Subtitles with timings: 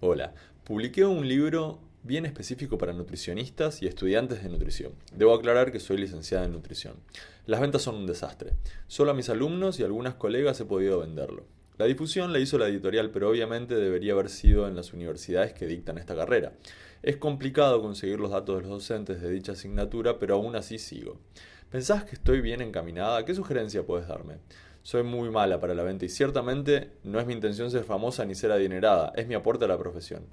[0.00, 0.32] Hola,
[0.62, 4.92] publiqué un libro bien específico para nutricionistas y estudiantes de nutrición.
[5.12, 6.94] Debo aclarar que soy licenciada en nutrición.
[7.46, 8.52] Las ventas son un desastre.
[8.86, 11.46] Solo a mis alumnos y algunas colegas he podido venderlo.
[11.78, 15.66] La difusión la hizo la editorial, pero obviamente debería haber sido en las universidades que
[15.66, 16.52] dictan esta carrera.
[17.02, 21.18] Es complicado conseguir los datos de los docentes de dicha asignatura, pero aún así sigo.
[21.70, 23.24] ¿Pensás que estoy bien encaminada?
[23.24, 24.36] ¿Qué sugerencia puedes darme?
[24.88, 28.34] Soy muy mala para la venta y ciertamente no es mi intención ser famosa ni
[28.34, 30.24] ser adinerada, es mi aporte a la profesión.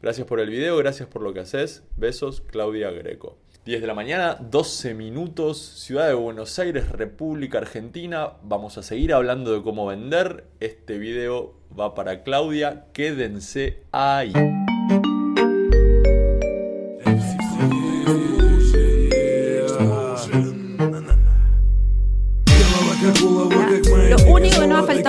[0.00, 1.82] Gracias por el video, gracias por lo que haces.
[1.96, 3.38] Besos, Claudia Greco.
[3.64, 8.34] 10 de la mañana, 12 minutos, Ciudad de Buenos Aires, República Argentina.
[8.44, 10.44] Vamos a seguir hablando de cómo vender.
[10.60, 12.86] Este video va para Claudia.
[12.92, 14.32] Quédense ahí.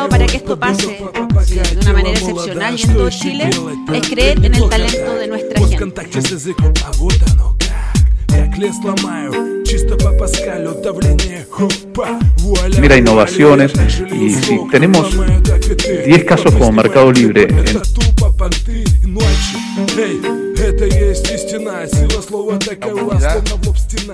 [0.08, 3.50] Para que esto pase de una manera excepcional y en todo Chile
[3.94, 6.08] es creer en el talento de nuestra gente.
[12.80, 13.74] Mira innovaciones
[14.12, 15.10] y si tenemos
[16.06, 17.66] 10 casos como Mercado Libre en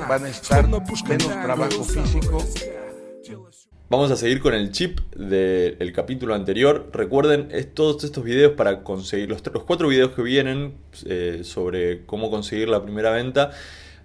[0.08, 2.44] van a estar menos trabajo físico
[3.88, 6.90] Vamos a seguir con el chip del capítulo anterior.
[6.92, 10.74] Recuerden todos estos videos para conseguir los, cuatro videos que vienen
[11.06, 13.52] eh, sobre cómo conseguir la primera venta.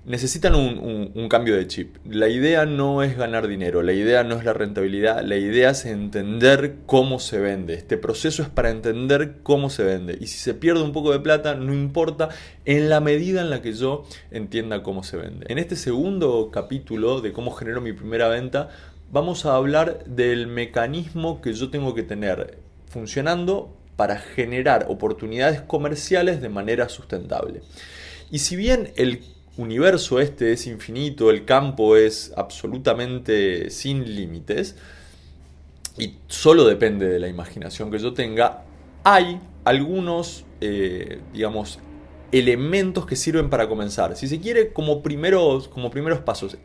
[0.04, 1.96] Necesitan un, cambio de chip.
[2.04, 5.86] La idea no es ganar dinero, la idea no es la rentabilidad, la idea es
[5.86, 7.72] entender cómo se vende.
[7.72, 10.18] Este proceso es para entender cómo se vende.
[10.20, 12.28] Y si se pierde un poco de plata, no importa,
[12.66, 15.46] en la medida en la que yo entienda cómo se vende.
[15.48, 18.68] En este segundo capítulo de cómo genero mi primera venta,
[19.10, 22.58] vamos a hablar del mecanismo que yo tengo que tener
[22.88, 27.62] funcionando para generar oportunidades comerciales de manera sustentable.
[28.30, 29.22] Y si bien el
[29.56, 34.76] universo este es infinito, el campo es absolutamente sin límites,
[35.98, 38.62] y solo depende de la imaginación que yo tenga,
[39.04, 41.78] hay algunos, eh, digamos,
[42.32, 44.16] elementos que sirven para comenzar.
[44.16, 46.56] Si se quiere, como primeros, como primeros pasos,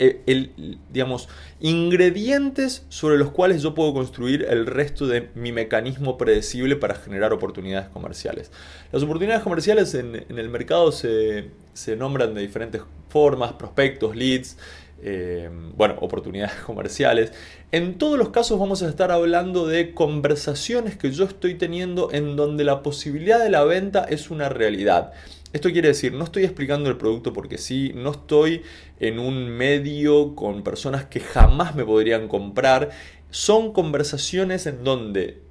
[0.92, 6.96] digamos, ingredientes sobre los cuales yo puedo construir el resto de mi mecanismo predecible para
[6.96, 8.52] generar oportunidades comerciales.
[8.92, 14.58] Las oportunidades comerciales en, el mercado se, se, nombran de diferentes formas, prospectos, leads,
[15.02, 17.34] eh, bueno, oportunidades comerciales.
[17.72, 22.36] En todos los casos vamos a estar hablando de conversaciones que yo estoy teniendo en
[22.36, 25.14] donde la posibilidad de la venta es una realidad.
[25.56, 28.64] Esto quiere decir, no estoy explicando el producto porque sí, no estoy
[29.00, 32.90] en un medio con personas que jamás me podrían comprar.
[33.30, 35.44] Son conversaciones en donde,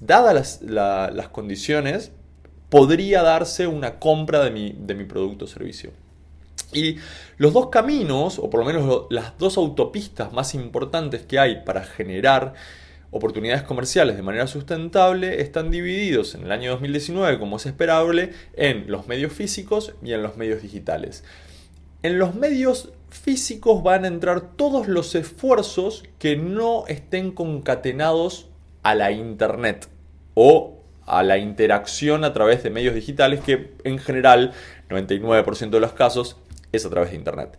[0.00, 2.12] dadas las, condiciones,
[2.68, 5.90] podría darse una compra de mi, de mi producto o servicio.
[6.74, 6.96] Y
[7.38, 11.84] los dos caminos, o por lo menos las dos autopistas más importantes que hay para
[11.84, 12.52] generar
[13.10, 18.90] oportunidades comerciales de manera sustentable están divididos en el año 2019, como es esperable, en
[18.90, 21.24] los medios físicos y en los medios digitales.
[22.02, 28.48] En los medios físicos van a entrar todos los esfuerzos que no estén concatenados
[28.82, 29.88] a la Internet
[30.34, 34.52] o a la interacción a través de medios digitales que en general,
[34.88, 36.36] 99% de los casos,
[36.72, 37.58] es a través de Internet.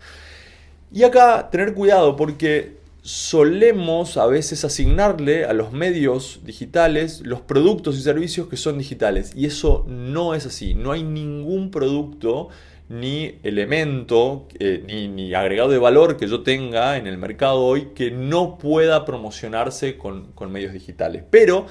[0.94, 7.98] Y acá tener cuidado porque solemos a veces asignarle a los medios digitales los productos
[7.98, 9.34] y servicios que son digitales.
[9.36, 10.74] Y eso no es así.
[10.74, 12.50] No hay ningún producto
[12.90, 18.12] ni elemento eh, ni, agregado de valor que yo tenga en el mercado hoy que
[18.12, 21.24] no pueda promocionarse con, con medios digitales.
[21.30, 21.66] Pero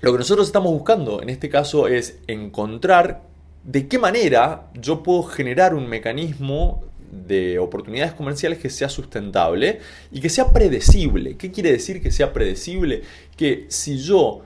[0.00, 3.22] lo que nosotros estamos buscando en este caso es encontrar
[3.64, 9.80] de qué manera yo puedo generar un mecanismo de oportunidades comerciales que sea sustentable
[10.10, 11.36] y que sea predecible.
[11.36, 13.02] ¿Qué quiere decir que sea predecible?
[13.36, 14.42] Que si yo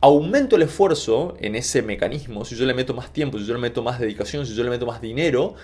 [0.00, 3.60] aumento el esfuerzo en ese mecanismo, si yo le meto más tiempo, si yo le
[3.60, 5.54] meto más dedicación, si yo le meto más dinero,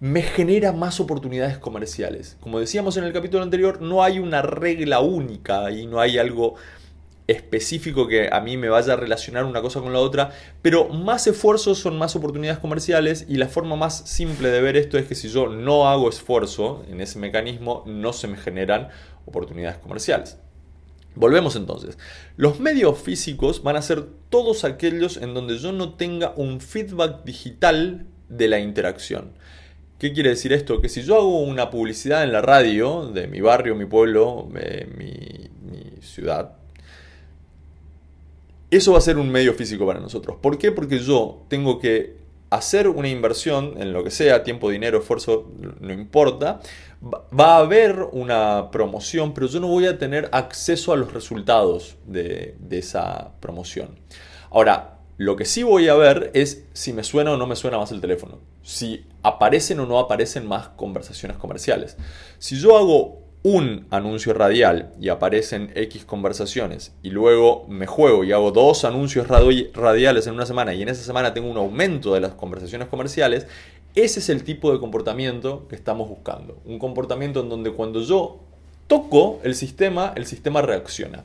[0.00, 2.36] me genera más oportunidades comerciales.
[2.40, 6.56] Como decíamos en el capítulo anterior, no hay una regla única y no hay algo
[7.26, 10.30] específico que a mí me vaya a relacionar una cosa con la otra,
[10.62, 14.96] pero más esfuerzos son más oportunidades comerciales y la forma más simple de ver esto
[14.98, 18.88] es que si yo no hago esfuerzo en ese mecanismo, no se me generan
[19.26, 20.38] oportunidades comerciales.
[21.16, 21.98] Volvemos entonces.
[22.36, 27.24] Los medios físicos van a ser todos aquellos en donde yo no tenga un feedback
[27.24, 29.32] digital de la interacción.
[29.98, 30.82] ¿Qué quiere decir esto?
[30.82, 34.86] Que si yo hago una publicidad en la radio de mi barrio, mi pueblo, eh,
[34.94, 36.52] mi ciudad,
[38.70, 40.38] Eso va a ser un medio físico para nosotros.
[40.40, 40.72] ¿Por qué?
[40.72, 42.16] Porque yo tengo que
[42.50, 46.60] hacer una inversión en lo que sea, tiempo, dinero, esfuerzo, no importa.
[47.02, 51.96] Va a haber una promoción, pero yo no voy a tener acceso a los resultados
[52.06, 53.98] de, de esa promoción.
[54.50, 57.78] Ahora, lo que sí voy a ver es si me suena o no me suena
[57.78, 58.38] más el teléfono.
[58.62, 61.96] Si aparecen o no aparecen más conversaciones comerciales.
[62.38, 68.32] Si yo hago un anuncio radial y aparecen X conversaciones y luego me juego y
[68.32, 72.18] hago dos anuncios radiales en una semana y en esa semana tengo un aumento de
[72.18, 73.46] las conversaciones comerciales,
[73.94, 76.58] ese es el tipo de comportamiento que estamos buscando.
[76.64, 78.40] Un comportamiento en donde cuando yo
[78.88, 81.22] toco el sistema, el sistema reacciona.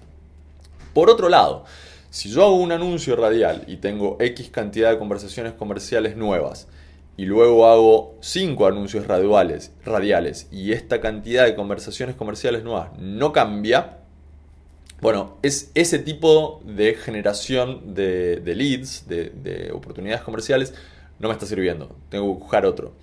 [0.93, 1.65] Por otro lado,
[2.11, 6.67] si yo hago un anuncio radial y tengo X cantidad de conversaciones comerciales nuevas,
[7.17, 13.31] y luego hago 5 anuncios radiales, radiales y esta cantidad de conversaciones comerciales nuevas no
[13.31, 13.97] cambia,
[15.01, 20.73] bueno, es ese tipo de generación de, leads, de, oportunidades comerciales,
[21.19, 21.95] no me está sirviendo.
[22.09, 22.93] Tengo que buscar otro.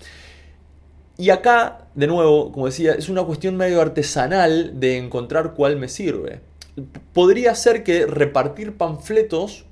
[1.17, 5.89] Y acá, de nuevo, como decía, es una cuestión medio artesanal de encontrar cuál me
[5.89, 6.41] sirve.
[7.13, 9.65] Podría ser que repartir panfletos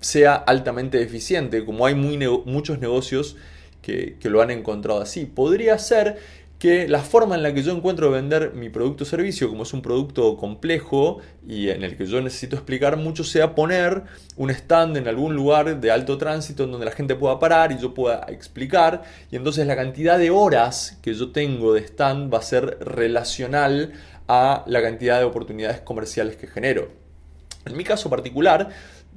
[0.00, 3.36] sea altamente eficiente, como hay muy muchos negocios
[3.82, 5.26] que, lo han encontrado así.
[5.26, 6.18] Podría ser
[6.58, 9.64] que la forma en la que yo encuentro de vender mi producto o servicio, como
[9.64, 14.04] es un producto complejo y en el que yo necesito explicar mucho, sea poner
[14.36, 17.78] un stand en algún lugar de alto tránsito en donde la gente pueda parar y
[17.78, 19.02] yo pueda explicar.
[19.30, 23.92] Y entonces la cantidad de horas que yo tengo de stand va a ser relacional
[24.26, 26.88] a la cantidad de oportunidades comerciales que genero.
[27.66, 28.70] En mi caso particular,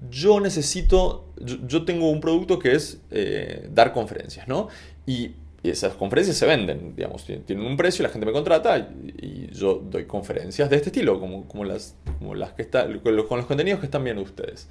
[0.10, 4.68] yo necesito, yo, tengo un producto que es eh, dar conferencias, ¿no?
[5.06, 5.31] Y,
[5.62, 10.06] esas conferencias se venden, digamos, tienen un precio, la gente me contrata y, yo doy
[10.06, 14.06] conferencias de este estilo, como, las, como las que están, con los, contenidos que están
[14.06, 14.69] viendo ustedes.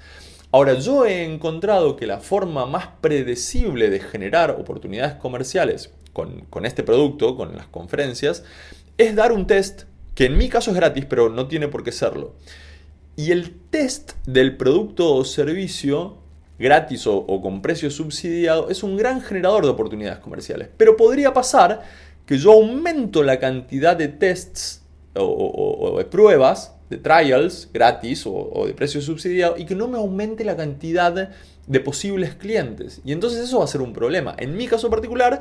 [0.51, 6.83] Ahora, yo he encontrado que la forma más predecible de generar oportunidades comerciales con este
[6.83, 8.43] producto, con las conferencias,
[8.97, 9.83] es dar un test
[10.19, 12.35] que en mi caso es gratis, pero no tiene por qué serlo.
[13.19, 16.19] Y el test del producto o servicio
[16.57, 20.69] gratis o, con precio subsidiado es un gran generador de oportunidades comerciales.
[20.77, 21.83] Pero podría pasar
[22.25, 24.85] que yo aumento la cantidad de tests
[25.17, 30.45] o, de pruebas, de trials gratis o, de precio subsidiado y que no me aumente
[30.45, 31.31] la cantidad
[31.67, 33.01] de posibles clientes.
[33.05, 34.37] Y entonces eso va a ser un problema.
[34.39, 35.41] En mi caso particular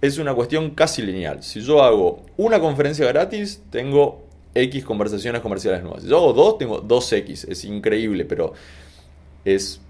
[0.00, 1.44] es una cuestión casi lineal.
[1.44, 6.04] Si yo hago una conferencia gratis, tengo X conversaciones comerciales nuevas.
[6.04, 7.48] Yo hago dos, tengo 2X.
[7.48, 8.52] Es increíble, pero
[9.44, 9.80] es,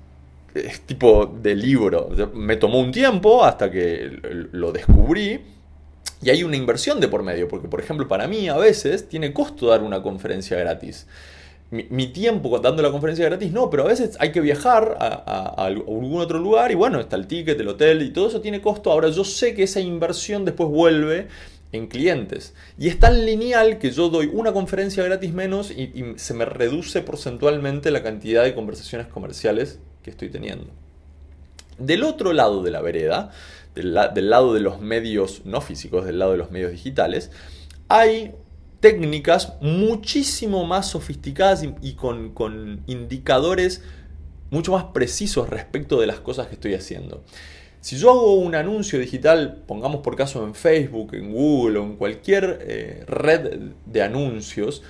[0.87, 2.11] tipo de libro.
[2.35, 4.19] Me tomó un tiempo hasta que
[4.53, 5.41] lo descubrí.
[6.23, 9.33] Y hay una inversión de por medio, porque por ejemplo para mí a veces tiene
[9.33, 11.09] costo dar una conferencia gratis.
[11.71, 15.65] Mi, tiempo dando la conferencia gratis no, pero a veces hay que viajar a, a,
[15.65, 18.93] algún otro lugar y bueno, está el ticket, el hotel y todo eso tiene costo.
[18.93, 21.29] Ahora yo sé que esa inversión después vuelve
[21.73, 22.55] en clientes.
[22.79, 27.01] Y es tan lineal que yo doy una conferencia gratis menos y, se me reduce
[27.01, 30.71] porcentualmente la cantidad de conversaciones comerciales que estoy teniendo.
[31.79, 33.33] Del otro lado de la vereda,
[33.75, 37.31] del, lado de los medios no físicos, del lado de los medios digitales,
[37.89, 38.35] hay
[38.81, 43.83] técnicas muchísimo más sofisticadas y, con, con indicadores
[44.51, 47.25] mucho más precisos respecto de las cosas que estoy haciendo.
[47.83, 51.97] Si yo hago un anuncio digital, pongamos por caso en Facebook, en Google o en
[51.97, 54.85] cualquier eh, red de anuncios,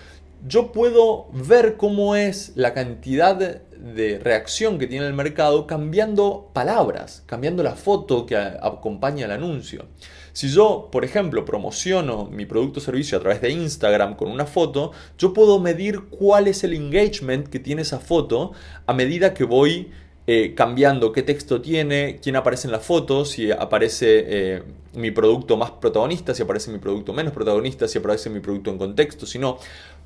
[0.46, 7.22] yo puedo ver cómo es la cantidad de reacción que tiene el mercado cambiando palabras,
[7.24, 9.86] cambiando la foto que acompaña el anuncio.
[10.34, 14.44] Si yo, por ejemplo, promociono mi producto o servicio a través de Instagram con una
[14.44, 18.52] foto, yo puedo medir cuál es el engagement que tiene esa foto
[18.84, 19.92] a medida que voy
[20.24, 24.62] eh, cambiando qué texto tiene, quién aparece en la foto, si aparece eh,
[24.94, 28.78] mi producto más protagonista, si aparece mi producto menos protagonista, si aparece mi producto en
[28.78, 29.58] contexto, si no.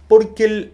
[0.08, 0.72] Porque el,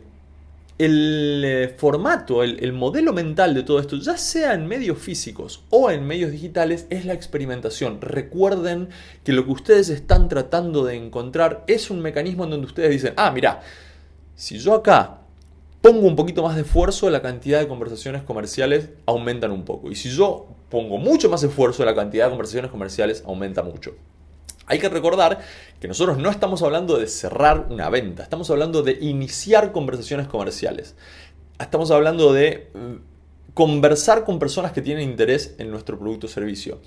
[0.78, 5.64] el eh, formato, el, el, modelo mental de todo esto, ya sea en medios físicos
[5.70, 8.00] o en medios digitales, es la experimentación.
[8.00, 8.90] Recuerden
[9.24, 13.14] que lo que ustedes están tratando de encontrar es un mecanismo en donde ustedes dicen,
[13.16, 13.60] ah, mira,
[14.36, 15.21] si yo acá
[15.82, 19.90] pongo un poquito más de esfuerzo, la cantidad de conversaciones comerciales aumentan un poco.
[19.90, 23.94] Y si yo pongo mucho más esfuerzo, la cantidad de conversaciones comerciales aumenta mucho.
[24.66, 25.40] Hay que recordar
[25.80, 30.94] que nosotros no estamos hablando de cerrar una venta, estamos hablando de iniciar conversaciones comerciales.
[31.58, 36.80] Estamos hablando de mm, conversar con personas que tienen interés en nuestro producto o servicio.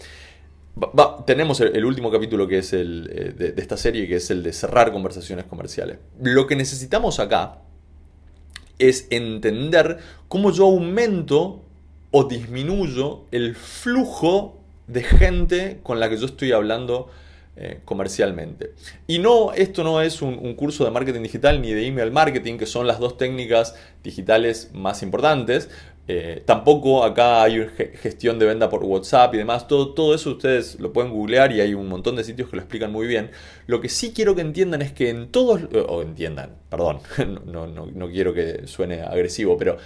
[1.28, 4.54] tenemos el, último capítulo que es el eh, de esta serie, que es el de
[4.54, 6.00] cerrar conversaciones comerciales.
[6.22, 7.65] Lo que necesitamos acá
[8.80, 11.62] es entender cómo yo aumento
[12.12, 17.10] o disminuyo el flujo de gente con la que yo estoy hablando
[17.58, 18.74] eh, comercialmente.
[19.08, 22.66] Y no, esto no es un, curso de marketing digital ni de email marketing, que
[22.66, 25.70] son las dos técnicas digitales más importantes.
[26.08, 29.68] Eh, tampoco acá hay gestión de venta por WhatsApp y demás.
[29.68, 32.62] Todo, todo eso ustedes lo pueden googlear y hay un montón de sitios que lo
[32.62, 33.32] explican muy bien.
[33.66, 37.00] Lo que sí quiero que entiendan es que en todos, o entiendan, perdón,
[37.46, 39.78] no, no, no quiero que suene agresivo, pero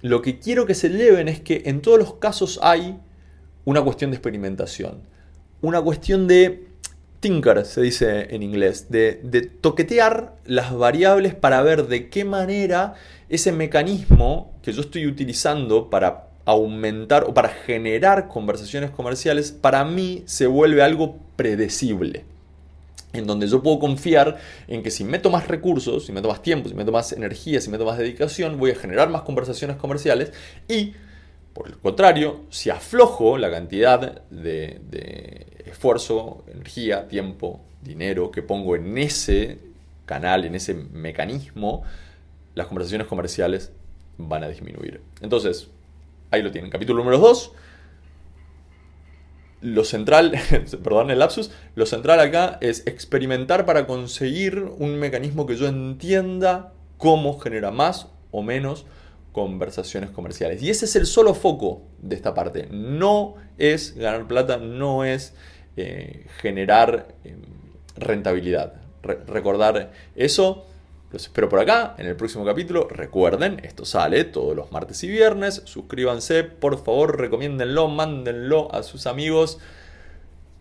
[0.00, 2.98] lo que quiero que se lleven es que en todos los casos hay
[3.64, 5.02] una cuestión de experimentación.
[5.60, 6.66] Una cuestión de
[7.20, 12.94] tinker, se dice en inglés, de, de, toquetear las variables para ver de qué manera
[13.32, 20.22] ese mecanismo que yo estoy utilizando para aumentar o para generar conversaciones comerciales, para mí
[20.26, 22.24] se vuelve algo predecible.
[23.14, 26.68] En donde yo puedo confiar en que si meto más recursos, si meto más tiempo,
[26.68, 30.32] si meto más energía, si meto más dedicación, voy a generar más conversaciones comerciales
[30.68, 30.92] y
[31.54, 38.96] por el contrario, si aflojo la cantidad de, esfuerzo, energía, tiempo, dinero que pongo en
[38.98, 39.58] ese
[40.06, 41.82] canal, en ese mecanismo,
[42.54, 43.72] las conversaciones comerciales
[44.18, 45.00] van a disminuir.
[45.20, 45.68] Entonces,
[46.30, 46.70] ahí lo tienen.
[46.70, 47.52] Capítulo número 2.
[49.62, 50.32] Lo central,
[50.82, 56.72] perdón el lapsus, lo central acá es experimentar para conseguir un mecanismo que yo entienda
[56.98, 58.86] cómo genera más o menos
[59.32, 60.62] conversaciones comerciales.
[60.62, 62.68] Y ese es el solo foco de esta parte.
[62.70, 65.34] No es ganar plata, no es
[65.76, 67.36] eh, generar eh,
[67.96, 68.74] rentabilidad.
[69.02, 70.66] recordar eso.
[71.12, 72.88] Los espero por acá en el próximo capítulo.
[72.88, 75.60] Recuerden, esto sale todos los martes y viernes.
[75.66, 79.58] Suscríbanse, por favor, recomiéndenlo, mándenlo a sus amigos.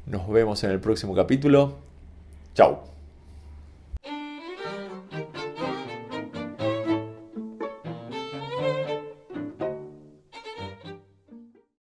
[0.06, 1.78] Nos vemos en el próximo capítulo.
[2.54, 2.91] Chao.